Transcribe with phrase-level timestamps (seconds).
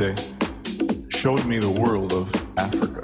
[0.00, 0.16] Conte
[1.10, 3.02] showed me the world of Africa.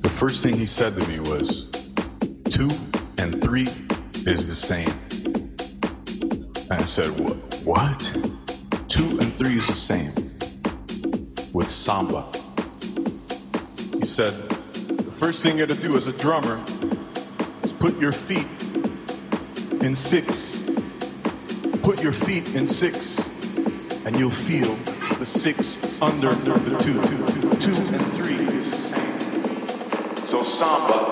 [0.00, 1.70] The first thing he said to me was,
[2.50, 2.68] two
[3.18, 3.68] and three
[4.26, 4.88] is the same.
[6.70, 7.36] And I said, what?
[7.64, 8.00] What?
[8.88, 10.12] Two and three is the same
[11.52, 12.24] with samba.
[13.98, 16.60] He said, the first thing you gotta do as a drummer
[17.62, 18.48] is put your feet
[19.80, 20.60] in six.
[21.82, 23.20] Put your feet in six,
[24.04, 24.76] and you'll feel
[25.18, 26.94] the six under the two.
[27.58, 30.26] Two and three is the same.
[30.26, 31.10] So samba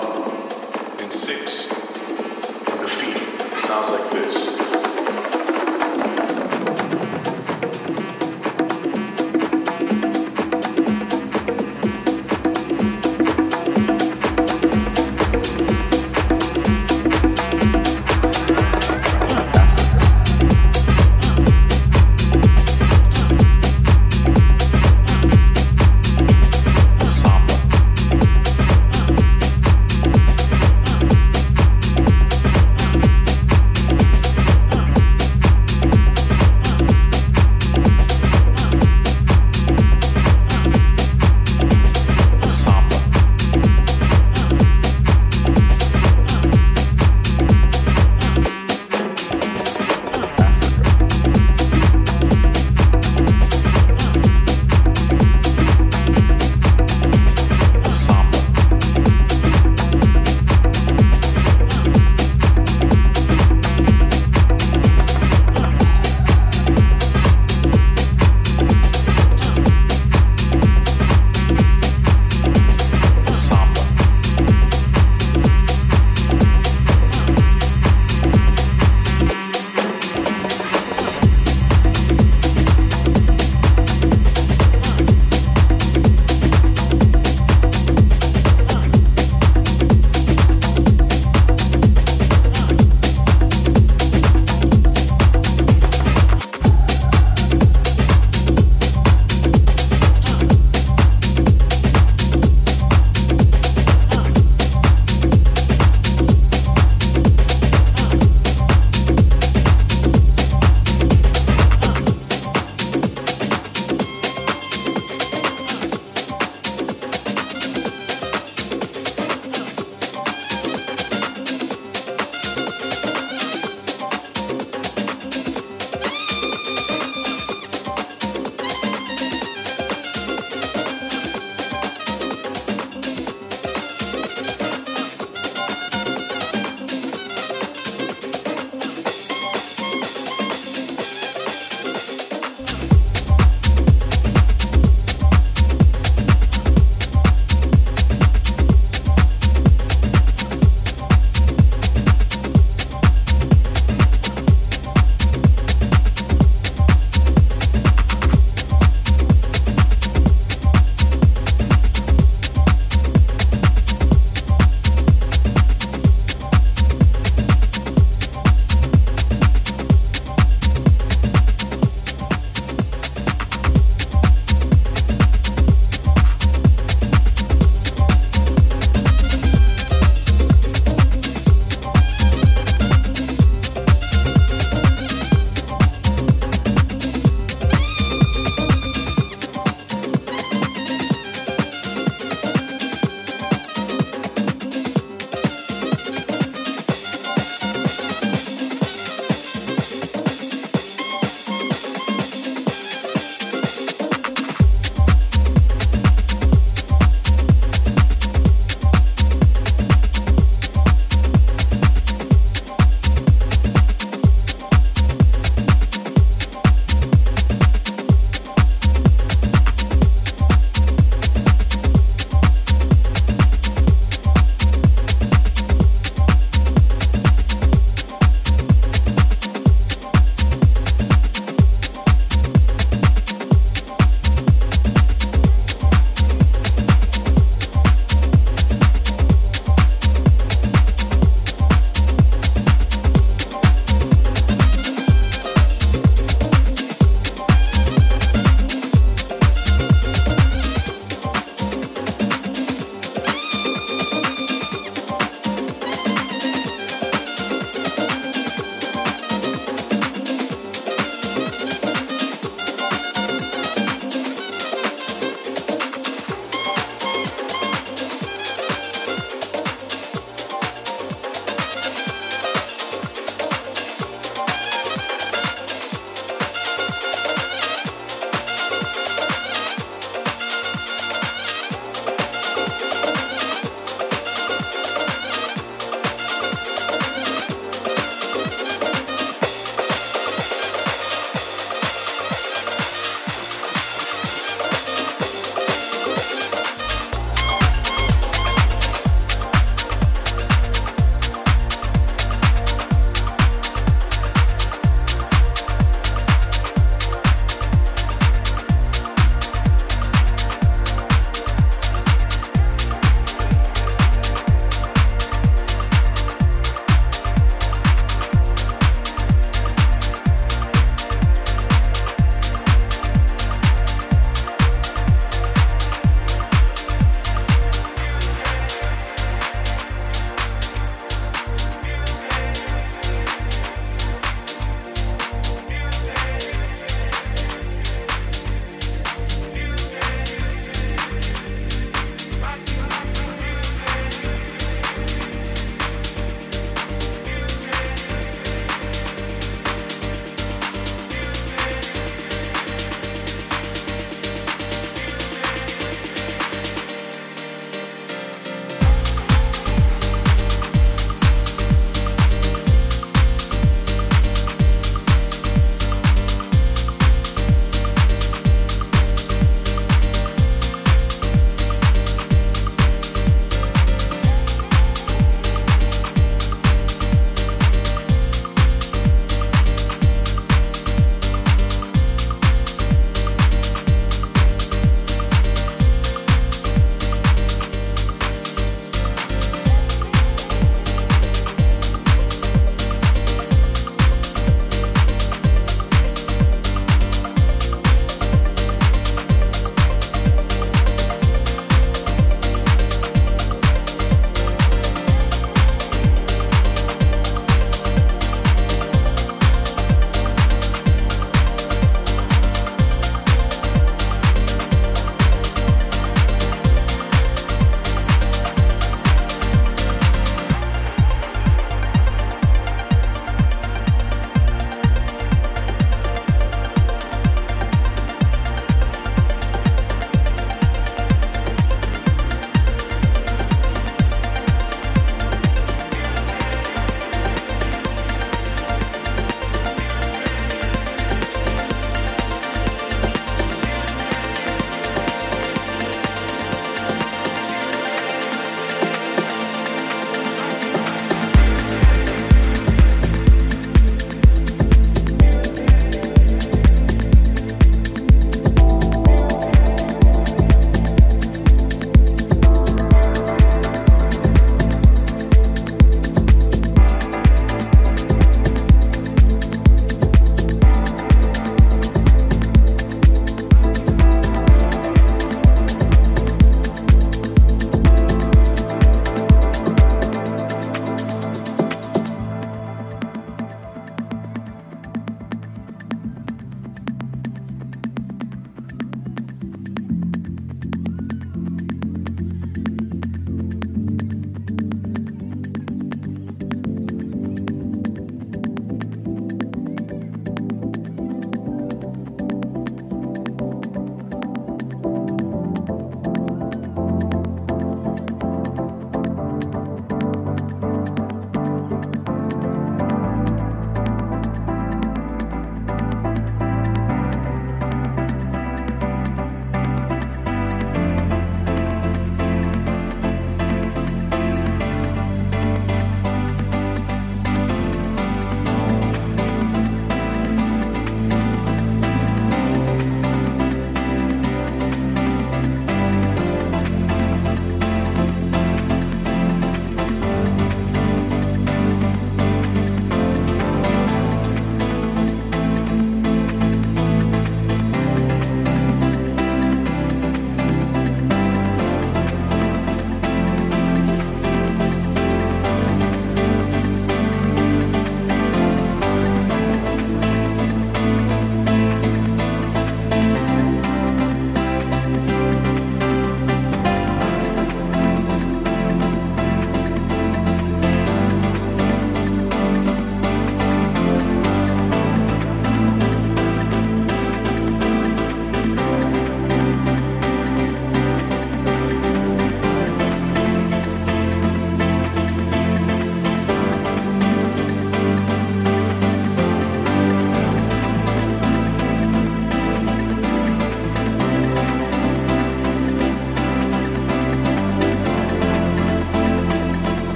[1.03, 4.26] and six the feet sounds like this.